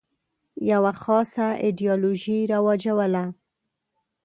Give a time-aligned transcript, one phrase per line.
[0.71, 3.25] یوه خاصه ایدیالوژي رواجوله.